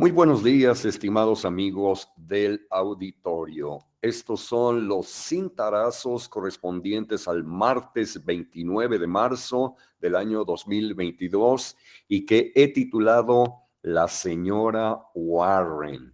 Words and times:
Muy 0.00 0.12
buenos 0.12 0.44
días, 0.44 0.84
estimados 0.84 1.44
amigos 1.44 2.08
del 2.16 2.68
auditorio. 2.70 3.80
Estos 4.00 4.42
son 4.42 4.86
los 4.86 5.08
cintarazos 5.08 6.28
correspondientes 6.28 7.26
al 7.26 7.42
martes 7.42 8.24
29 8.24 8.96
de 8.96 9.06
marzo 9.08 9.74
del 9.98 10.14
año 10.14 10.44
2022 10.44 11.76
y 12.06 12.24
que 12.24 12.52
he 12.54 12.68
titulado 12.68 13.64
La 13.82 14.06
señora 14.06 15.00
Warren. 15.16 16.12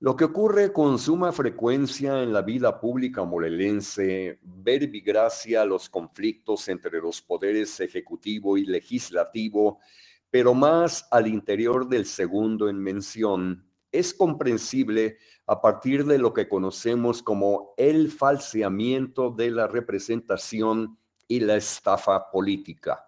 Lo 0.00 0.16
que 0.16 0.24
ocurre 0.24 0.72
con 0.72 0.98
suma 0.98 1.30
frecuencia 1.30 2.20
en 2.24 2.32
la 2.32 2.42
vida 2.42 2.80
pública 2.80 3.22
morelense, 3.22 4.40
verbigracia 4.42 5.64
los 5.64 5.88
conflictos 5.88 6.68
entre 6.68 7.00
los 7.00 7.22
poderes 7.22 7.78
ejecutivo 7.78 8.58
y 8.58 8.64
legislativo, 8.66 9.78
pero 10.30 10.54
más 10.54 11.06
al 11.10 11.26
interior 11.26 11.88
del 11.88 12.06
segundo 12.06 12.68
en 12.68 12.78
mención, 12.78 13.64
es 13.90 14.12
comprensible 14.12 15.18
a 15.46 15.60
partir 15.60 16.04
de 16.04 16.18
lo 16.18 16.32
que 16.34 16.48
conocemos 16.48 17.22
como 17.22 17.74
el 17.76 18.10
falseamiento 18.10 19.30
de 19.30 19.50
la 19.50 19.66
representación 19.66 20.98
y 21.26 21.40
la 21.40 21.56
estafa 21.56 22.30
política. 22.30 23.06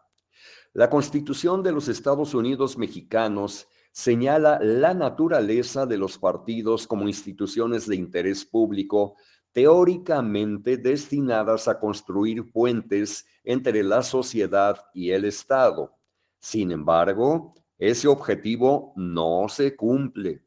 La 0.72 0.88
Constitución 0.88 1.62
de 1.62 1.72
los 1.72 1.88
Estados 1.88 2.32
Unidos 2.32 2.78
mexicanos 2.78 3.66
señala 3.92 4.58
la 4.62 4.94
naturaleza 4.94 5.84
de 5.84 5.98
los 5.98 6.16
partidos 6.16 6.86
como 6.86 7.08
instituciones 7.08 7.86
de 7.86 7.96
interés 7.96 8.44
público 8.44 9.16
teóricamente 9.52 10.76
destinadas 10.76 11.66
a 11.66 11.80
construir 11.80 12.52
puentes 12.52 13.26
entre 13.42 13.82
la 13.82 14.02
sociedad 14.02 14.86
y 14.94 15.10
el 15.10 15.24
Estado. 15.24 15.99
Sin 16.40 16.72
embargo, 16.72 17.54
ese 17.78 18.08
objetivo 18.08 18.92
no 18.96 19.46
se 19.48 19.76
cumple. 19.76 20.42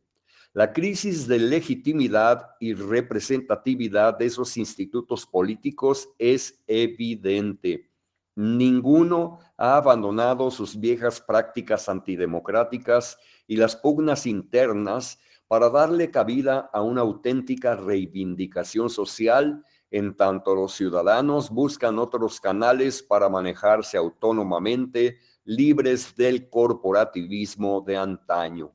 La 0.53 0.73
crisis 0.73 1.27
de 1.27 1.39
legitimidad 1.39 2.49
y 2.59 2.73
representatividad 2.73 4.17
de 4.17 4.25
esos 4.25 4.57
institutos 4.57 5.25
políticos 5.25 6.09
es 6.19 6.61
evidente. 6.67 7.89
Ninguno 8.35 9.39
ha 9.57 9.77
abandonado 9.77 10.49
sus 10.51 10.79
viejas 10.79 11.21
prácticas 11.21 11.87
antidemocráticas 11.87 13.17
y 13.47 13.55
las 13.57 13.75
pugnas 13.75 14.25
internas 14.25 15.19
para 15.47 15.69
darle 15.69 16.09
cabida 16.09 16.69
a 16.73 16.81
una 16.81 17.01
auténtica 17.01 17.75
reivindicación 17.75 18.89
social 18.89 19.63
en 19.93 20.15
tanto 20.15 20.55
los 20.55 20.73
ciudadanos 20.73 21.51
buscan 21.51 21.99
otros 21.99 22.41
canales 22.41 23.03
para 23.03 23.29
manejarse 23.29 23.95
autónomamente 23.95 25.19
libres 25.45 26.15
del 26.15 26.49
corporativismo 26.49 27.81
de 27.81 27.97
antaño. 27.97 28.73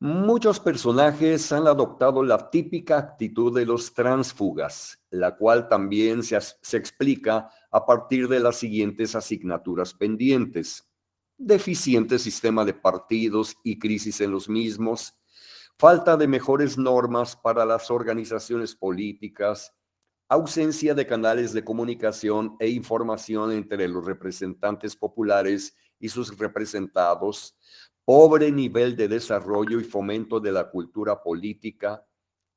Muchos 0.00 0.60
personajes 0.60 1.50
han 1.52 1.66
adoptado 1.66 2.22
la 2.22 2.50
típica 2.50 2.98
actitud 2.98 3.54
de 3.54 3.64
los 3.64 3.94
transfugas, 3.94 4.98
la 5.10 5.36
cual 5.36 5.68
también 5.68 6.22
se, 6.22 6.38
se, 6.40 6.76
explica 6.76 7.48
a 7.70 7.86
partir 7.86 8.28
de 8.28 8.40
las 8.40 8.56
siguientes 8.56 9.14
asignaturas 9.14 9.94
pendientes. 9.94 10.86
Deficiente 11.38 12.18
sistema 12.18 12.64
de 12.64 12.74
partidos 12.74 13.56
y 13.62 13.78
crisis 13.78 14.20
en 14.20 14.32
los 14.32 14.48
mismos, 14.48 15.14
falta 15.78 16.16
de 16.16 16.28
mejores 16.28 16.76
normas 16.76 17.36
para 17.36 17.64
las 17.64 17.90
organizaciones 17.90 18.74
políticas, 18.74 19.72
ausencia 20.28 20.94
de 20.94 21.06
canales 21.06 21.52
de 21.52 21.64
comunicación 21.64 22.56
e 22.58 22.68
información 22.68 23.52
entre 23.52 23.86
los 23.88 24.04
representantes 24.04 24.96
populares 24.96 25.76
y 25.98 26.08
sus 26.08 26.36
representados, 26.38 27.56
pobre 28.04 28.50
nivel 28.50 28.96
de 28.96 29.08
desarrollo 29.08 29.80
y 29.80 29.84
fomento 29.84 30.40
de 30.40 30.52
la 30.52 30.70
cultura 30.70 31.22
política, 31.22 32.06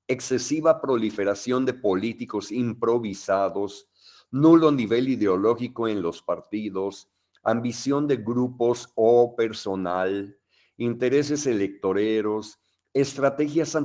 excesiva 0.08 0.82
proliferación 0.82 1.66
de 1.66 1.74
políticos 1.74 2.52
improvisados, 2.52 3.90
nulo 4.32 4.72
nivel 4.72 5.10
ideológico 5.10 5.88
en 5.88 6.02
los 6.02 6.22
partidos, 6.22 7.10
ambición 7.44 8.08
de 8.08 8.18
grupos 8.18 8.92
o 8.96 9.36
personal, 9.36 10.38
intereses 10.78 11.46
electoreros, 11.46 12.60
estrategias 12.94 13.78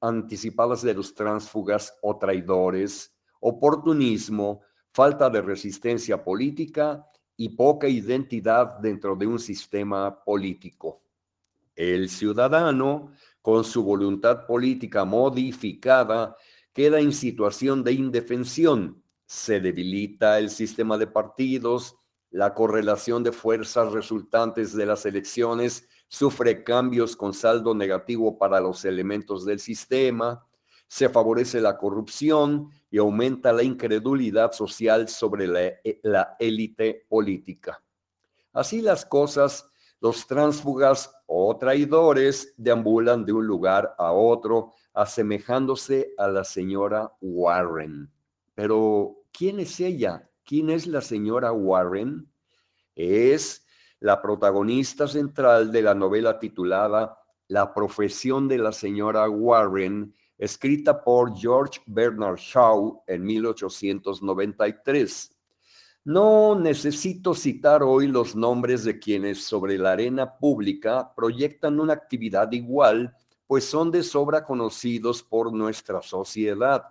anticipadas 0.00 0.82
de 0.82 0.94
los 0.94 1.14
tránsfugas 1.14 1.96
o 2.02 2.18
traidores, 2.18 3.15
oportunismo, 3.48 4.62
falta 4.92 5.30
de 5.30 5.40
resistencia 5.40 6.24
política 6.24 7.06
y 7.36 7.50
poca 7.50 7.86
identidad 7.86 8.78
dentro 8.80 9.14
de 9.14 9.26
un 9.26 9.38
sistema 9.38 10.24
político. 10.24 11.02
El 11.76 12.08
ciudadano, 12.08 13.12
con 13.40 13.62
su 13.62 13.84
voluntad 13.84 14.46
política 14.46 15.04
modificada, 15.04 16.36
queda 16.72 16.98
en 16.98 17.12
situación 17.12 17.84
de 17.84 17.92
indefensión. 17.92 19.00
Se 19.26 19.60
debilita 19.60 20.40
el 20.40 20.50
sistema 20.50 20.98
de 20.98 21.06
partidos, 21.06 21.96
la 22.30 22.52
correlación 22.52 23.22
de 23.22 23.30
fuerzas 23.30 23.92
resultantes 23.92 24.74
de 24.74 24.86
las 24.86 25.06
elecciones 25.06 25.88
sufre 26.08 26.64
cambios 26.64 27.14
con 27.16 27.32
saldo 27.32 27.74
negativo 27.74 28.38
para 28.38 28.60
los 28.60 28.84
elementos 28.84 29.44
del 29.44 29.60
sistema, 29.60 30.44
se 30.88 31.08
favorece 31.08 31.60
la 31.60 31.76
corrupción 31.76 32.70
y 32.90 32.98
aumenta 32.98 33.52
la 33.52 33.62
incredulidad 33.62 34.52
social 34.52 35.08
sobre 35.08 35.80
e, 35.84 36.00
la 36.02 36.36
élite 36.38 37.06
política. 37.08 37.82
Así 38.52 38.80
las 38.80 39.04
cosas, 39.04 39.68
los 40.00 40.26
tránsfugas 40.26 41.12
o 41.26 41.56
traidores 41.58 42.54
deambulan 42.56 43.24
de 43.24 43.32
un 43.32 43.46
lugar 43.46 43.94
a 43.98 44.12
otro, 44.12 44.72
asemejándose 44.94 46.14
a 46.16 46.28
la 46.28 46.44
señora 46.44 47.12
Warren. 47.20 48.10
Pero, 48.54 49.24
¿quién 49.32 49.60
es 49.60 49.78
ella? 49.80 50.30
¿Quién 50.44 50.70
es 50.70 50.86
la 50.86 51.00
señora 51.00 51.52
Warren? 51.52 52.30
Es 52.94 53.66
la 54.00 54.22
protagonista 54.22 55.08
central 55.08 55.72
de 55.72 55.82
la 55.82 55.94
novela 55.94 56.38
titulada 56.38 57.18
La 57.48 57.74
profesión 57.74 58.48
de 58.48 58.58
la 58.58 58.72
señora 58.72 59.28
Warren, 59.28 60.14
escrita 60.38 61.02
por 61.02 61.36
George 61.36 61.80
Bernard 61.86 62.38
Shaw 62.38 63.02
en 63.06 63.24
1893. 63.24 65.32
No 66.04 66.54
necesito 66.54 67.34
citar 67.34 67.82
hoy 67.82 68.06
los 68.06 68.36
nombres 68.36 68.84
de 68.84 68.98
quienes 68.98 69.44
sobre 69.44 69.76
la 69.76 69.92
arena 69.92 70.38
pública 70.38 71.12
proyectan 71.16 71.80
una 71.80 71.94
actividad 71.94 72.52
igual, 72.52 73.12
pues 73.46 73.64
son 73.64 73.90
de 73.90 74.02
sobra 74.02 74.44
conocidos 74.44 75.22
por 75.22 75.52
nuestra 75.52 76.02
sociedad. 76.02 76.84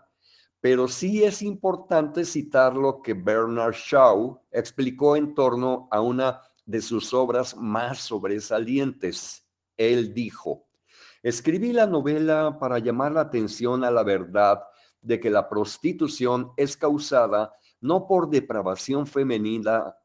Pero 0.59 0.87
sí 0.87 1.23
es 1.23 1.41
importante 1.41 2.25
citar 2.25 2.75
lo 2.75 3.01
que 3.01 3.13
Bernard 3.13 3.75
Shaw 3.75 4.41
explicó 4.51 5.15
en 5.15 5.33
torno 5.33 5.87
a 5.91 6.01
una 6.01 6.41
de 6.65 6.81
sus 6.81 7.13
obras 7.13 7.55
más 7.55 7.99
sobresalientes. 7.99 9.45
Él 9.77 10.13
dijo, 10.13 10.64
Escribí 11.25 11.73
la 11.73 11.87
novela 11.87 12.59
para 12.59 12.77
llamar 12.77 13.13
la 13.13 13.21
atención 13.21 13.83
a 13.83 13.89
la 13.89 14.03
verdad 14.03 14.61
de 15.01 15.19
que 15.19 15.31
la 15.31 15.49
prostitución 15.49 16.51
es 16.55 16.77
causada 16.77 17.51
no 17.81 18.05
por 18.05 18.29
depravación 18.29 19.07
femenina, 19.07 19.95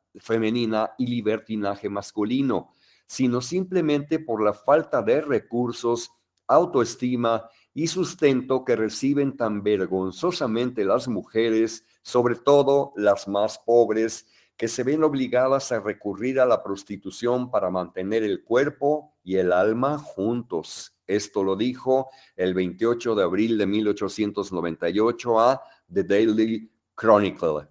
y 0.97 1.07
libertinaje 1.07 1.91
masculino, 1.91 2.73
sino 3.07 3.43
simplemente 3.43 4.19
por 4.19 4.43
la 4.43 4.55
falta 4.55 5.03
de 5.03 5.21
recursos, 5.21 6.11
autoestima 6.47 7.51
y 7.75 7.87
sustento 7.87 8.65
que 8.65 8.77
reciben 8.77 9.37
tan 9.37 9.63
vergonzosamente 9.63 10.87
las 10.87 11.07
mujeres, 11.07 11.85
sobre 12.01 12.37
todo 12.37 12.95
las 12.97 13.29
más 13.29 13.59
pobres, 13.59 14.27
que 14.61 14.69
se 14.69 14.85
ven 14.85 15.03
obligadas 15.03 15.73
a 15.73 15.81
recurrir 15.81 16.39
a 16.39 16.45
la 16.45 16.63
prostitución 16.63 17.51
para 17.51 17.71
mantener 17.71 18.23
el 18.23 18.45
cuerpo 18.45 19.15
y 19.25 19.37
el 19.37 19.55
alma 19.55 19.97
juntos. 19.97 21.01
Esto 21.07 21.43
lo 21.43 21.57
dijo 21.57 22.11
el 22.37 22.53
28 22.53 23.15
de 23.15 23.23
abril 23.23 23.57
de 23.57 23.65
1898 23.65 25.41
a 25.41 25.63
The 25.91 26.05
Daily 26.05 26.71
Chronicle. 26.95 27.69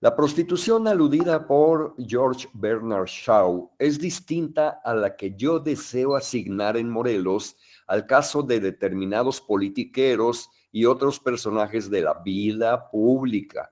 La 0.00 0.16
prostitución 0.16 0.88
aludida 0.88 1.46
por 1.46 1.94
George 1.98 2.48
Bernard 2.54 3.04
Shaw 3.04 3.70
es 3.78 3.98
distinta 3.98 4.80
a 4.82 4.94
la 4.94 5.14
que 5.14 5.34
yo 5.36 5.58
deseo 5.58 6.16
asignar 6.16 6.78
en 6.78 6.88
Morelos 6.88 7.58
al 7.86 8.06
caso 8.06 8.42
de 8.42 8.58
determinados 8.58 9.38
politiqueros 9.42 10.48
y 10.72 10.86
otros 10.86 11.20
personajes 11.20 11.90
de 11.90 12.00
la 12.00 12.14
vida 12.14 12.88
pública. 12.88 13.70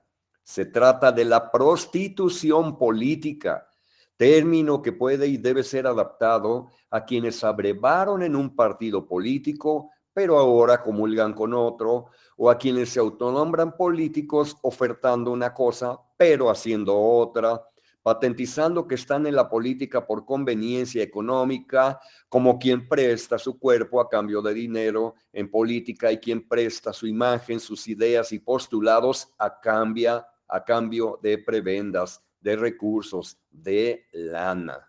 Se 0.49 0.65
trata 0.65 1.11
de 1.11 1.25
la 1.25 1.51
prostitución 1.51 2.79
política, 2.79 3.69
término 4.17 4.81
que 4.81 4.91
puede 4.91 5.27
y 5.27 5.37
debe 5.37 5.61
ser 5.61 5.85
adaptado 5.85 6.71
a 6.89 7.05
quienes 7.05 7.43
abrevaron 7.43 8.23
en 8.23 8.35
un 8.35 8.55
partido 8.55 9.05
político, 9.07 9.91
pero 10.11 10.39
ahora 10.39 10.81
comulgan 10.81 11.33
con 11.33 11.53
otro, 11.53 12.07
o 12.35 12.49
a 12.49 12.57
quienes 12.57 12.89
se 12.89 12.99
autonombran 12.99 13.77
políticos 13.77 14.57
ofertando 14.63 15.29
una 15.29 15.53
cosa, 15.53 15.99
pero 16.17 16.49
haciendo 16.49 16.99
otra, 16.99 17.63
patentizando 18.01 18.87
que 18.87 18.95
están 18.95 19.27
en 19.27 19.35
la 19.35 19.47
política 19.47 20.07
por 20.07 20.25
conveniencia 20.25 21.03
económica, 21.03 21.99
como 22.27 22.57
quien 22.57 22.87
presta 22.87 23.37
su 23.37 23.59
cuerpo 23.59 24.01
a 24.01 24.09
cambio 24.09 24.41
de 24.41 24.55
dinero 24.55 25.13
en 25.31 25.51
política 25.51 26.11
y 26.11 26.17
quien 26.17 26.47
presta 26.47 26.91
su 26.91 27.05
imagen, 27.05 27.59
sus 27.59 27.87
ideas 27.87 28.31
y 28.31 28.39
postulados 28.39 29.31
a, 29.37 29.59
cambia, 29.59 30.25
a 30.49 30.63
cambio 30.63 31.19
de 31.21 31.37
prebendas, 31.37 32.23
de 32.41 32.55
recursos, 32.55 33.39
de 33.49 34.05
lana. 34.11 34.87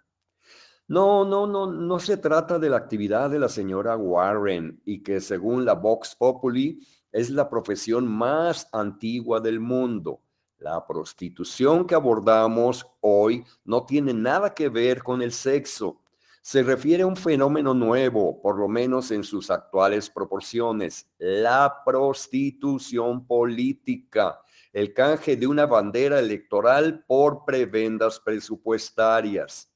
No, 0.89 1.25
no, 1.25 1.47
no, 1.47 1.71
no 1.71 2.01
se 2.01 2.17
trata 2.17 2.59
de 2.59 2.69
la 2.69 2.77
actividad 2.77 3.31
de 3.31 3.39
la 3.39 3.49
señora 3.49 3.97
Warren 3.97 4.81
y 4.85 5.03
que 5.03 5.21
según 5.21 5.65
la 5.65 5.75
Vox 5.75 6.17
Populi 6.17 6.81
es 7.13 7.31
la 7.31 7.49
profesión 7.49 8.09
más 8.09 8.69
antigua 8.73 9.41
del 9.41 9.61
mundo. 9.61 10.21
La 10.59 10.87
prostitución 10.87 11.87
que 11.87 11.95
abordamos 11.95 12.87
hoy 13.01 13.45
no 13.65 13.87
tiene 13.87 14.13
nada 14.13 14.53
que 14.53 14.69
ver 14.69 15.03
con 15.03 15.23
el 15.23 15.33
sexo. 15.33 16.01
Se 16.43 16.63
refiere 16.63 17.03
a 17.03 17.07
un 17.07 17.17
fenómeno 17.17 17.75
nuevo, 17.75 18.41
por 18.41 18.59
lo 18.59 18.67
menos 18.67 19.11
en 19.11 19.25
sus 19.25 19.51
actuales 19.51 20.09
proporciones, 20.09 21.07
la 21.19 21.83
prostitución 21.85 23.27
política, 23.27 24.41
el 24.73 24.95
canje 24.95 25.37
de 25.37 25.47
una 25.47 25.67
bandera 25.67 26.19
electoral 26.19 27.05
por 27.07 27.45
prebendas 27.45 28.21
presupuestarias. 28.21 29.71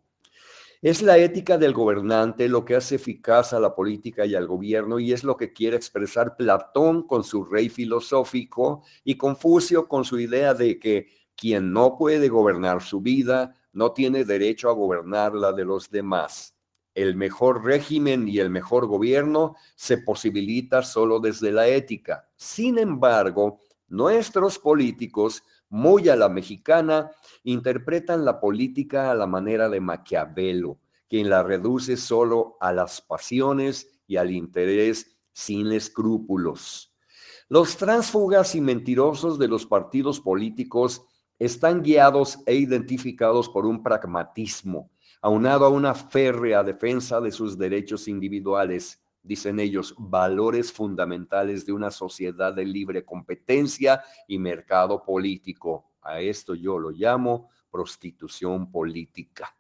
Es 0.82 1.02
la 1.02 1.18
ética 1.18 1.58
del 1.58 1.74
gobernante 1.74 2.48
lo 2.48 2.64
que 2.64 2.76
hace 2.76 2.96
eficaz 2.96 3.54
a 3.54 3.60
la 3.60 3.74
política 3.74 4.26
y 4.26 4.36
al 4.36 4.46
gobierno 4.46 5.00
y 5.00 5.12
es 5.12 5.24
lo 5.24 5.36
que 5.36 5.52
quiere 5.52 5.76
expresar 5.76 6.36
Platón 6.36 7.08
con 7.08 7.24
su 7.24 7.46
rey 7.46 7.70
filosófico 7.70 8.84
y 9.04 9.16
Confucio 9.16 9.88
con 9.88 10.06
su 10.06 10.20
idea 10.20 10.54
de 10.54 10.78
que 10.78 11.08
quien 11.36 11.72
no 11.72 11.98
puede 11.98 12.30
gobernar 12.30 12.84
su 12.84 13.00
vida 13.00 13.56
no 13.72 13.94
tiene 13.94 14.26
derecho 14.26 14.70
a 14.70 14.74
gobernar 14.74 15.34
la 15.34 15.54
de 15.54 15.66
los 15.66 15.90
demás. 15.90 16.57
El 16.98 17.16
mejor 17.16 17.64
régimen 17.64 18.28
y 18.28 18.40
el 18.40 18.50
mejor 18.50 18.88
gobierno 18.88 19.56
se 19.76 20.00
posibilita 20.00 20.82
solo 20.82 21.20
desde 21.20 21.52
la 21.52 21.68
ética. 21.68 22.28
Sin 22.36 22.80
embargo, 22.80 23.60
nuestros 23.88 24.58
políticos, 24.58 25.44
muy 25.70 26.10
a 26.10 26.16
la 26.16 26.28
mexicana, 26.28 27.12
interpretan 27.44 28.26
la 28.26 28.40
política 28.40 29.12
a 29.12 29.14
la 29.14 29.28
manera 29.28 29.70
de 29.70 29.80
Maquiavelo, 29.80 30.80
quien 31.08 31.30
la 31.30 31.44
reduce 31.44 31.98
solo 31.98 32.58
a 32.60 32.74
las 32.74 33.00
pasiones 33.00 33.88
y 34.08 34.18
al 34.18 34.32
interés 34.32 35.20
sin 35.32 35.72
escrúpulos. 35.74 36.96
Los 37.48 37.78
tránsfugas 37.78 38.56
y 38.56 38.62
mentirosos 38.62 39.38
de 39.38 39.48
los 39.48 39.68
partidos 39.68 40.20
políticos 40.20 41.04
están 41.40 41.82
guiados 41.82 42.40
e 42.46 42.56
identificados 42.56 43.50
por 43.50 43.66
un 43.66 43.84
pragmatismo, 43.84 44.90
aunado 45.22 45.66
a 45.66 45.70
una 45.70 45.94
férrea 45.94 46.64
defensa 46.64 47.22
de 47.22 47.32
sus 47.32 47.58
derechos 47.58 48.08
individuales, 48.08 49.02
dicen 49.24 49.60
ellos, 49.60 49.94
valores 49.98 50.72
fundamentales 50.72 51.66
de 51.66 51.74
una 51.74 51.92
sociedad 51.92 52.54
de 52.54 52.66
libre 52.66 53.04
competencia 53.04 54.04
y 54.28 54.40
mercado 54.40 55.04
político. 55.04 55.92
A 56.02 56.22
esto 56.22 56.56
yo 56.56 56.80
lo 56.80 56.92
llamo 56.92 57.50
prostitución 57.70 58.72
política. 58.72 59.54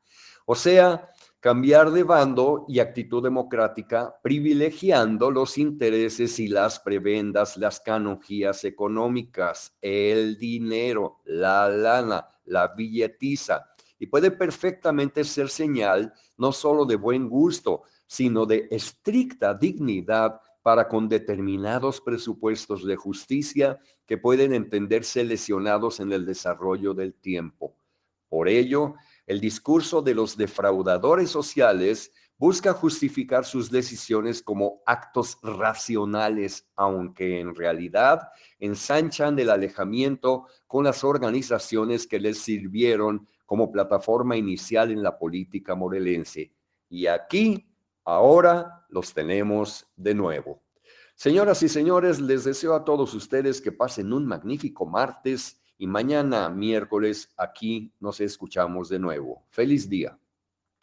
O 0.45 0.55
sea, 0.55 1.09
cambiar 1.47 1.91
de 1.91 2.03
bando 2.03 2.65
y 2.67 2.79
actitud 2.79 3.23
democrática, 3.23 4.19
privilegiando 4.21 5.31
los 5.31 5.57
intereses 5.57 6.39
y 6.39 6.49
las 6.49 6.77
prebendas, 6.77 7.55
las 7.55 7.79
canonjías 7.79 8.65
económicas, 8.65 9.73
el 9.81 10.37
dinero, 10.37 11.21
la 11.23 11.69
lana, 11.69 12.27
la 12.43 12.67
billetiza. 12.75 13.65
Y 13.97 14.07
puede 14.07 14.31
perfectamente 14.31 15.23
ser 15.23 15.47
señal 15.47 16.13
no 16.35 16.51
solo 16.51 16.83
de 16.83 16.97
buen 16.97 17.29
gusto, 17.29 17.83
sino 18.05 18.45
de 18.45 18.67
estricta 18.69 19.53
dignidad 19.53 20.41
para 20.61 20.89
con 20.89 21.07
determinados 21.07 22.01
presupuestos 22.01 22.85
de 22.85 22.97
justicia 22.97 23.79
que 24.05 24.17
pueden 24.17 24.53
entenderse 24.53 25.23
lesionados 25.23 26.01
en 26.01 26.11
el 26.11 26.25
desarrollo 26.25 26.93
del 26.93 27.13
tiempo. 27.13 27.73
Por 28.27 28.49
ello, 28.49 28.95
el 29.27 29.41
discurso 29.41 30.01
de 30.01 30.15
los 30.15 30.37
defraudadores 30.37 31.29
sociales 31.29 32.11
busca 32.37 32.71
justificar 32.71 33.45
sus 33.45 33.69
decisiones 33.69 34.41
como 34.41 34.81
actos 34.85 35.37
racionales, 35.43 36.69
aunque 36.75 37.39
en 37.39 37.53
realidad 37.53 38.29
ensanchan 38.59 39.37
el 39.39 39.49
alejamiento 39.49 40.47
con 40.65 40.85
las 40.85 41.03
organizaciones 41.03 42.07
que 42.07 42.19
les 42.19 42.39
sirvieron 42.39 43.27
como 43.45 43.71
plataforma 43.71 44.37
inicial 44.37 44.91
en 44.91 45.03
la 45.03 45.17
política 45.17 45.75
morelense. 45.75 46.53
Y 46.89 47.07
aquí, 47.07 47.67
ahora, 48.05 48.85
los 48.89 49.13
tenemos 49.13 49.85
de 49.95 50.13
nuevo. 50.13 50.61
Señoras 51.15 51.63
y 51.63 51.69
señores, 51.69 52.21
les 52.21 52.43
deseo 52.43 52.75
a 52.75 52.85
todos 52.85 53.13
ustedes 53.13 53.59
que 53.59 53.71
pasen 53.71 54.13
un 54.13 54.25
magnífico 54.25 54.85
martes 54.85 55.59
y 55.77 55.87
mañana 55.87 56.49
miércoles 56.49 57.33
aquí 57.37 57.91
nos 57.99 58.19
escuchamos 58.19 58.89
de 58.89 58.99
nuevo. 58.99 59.45
Feliz 59.49 59.89
día. 59.89 60.17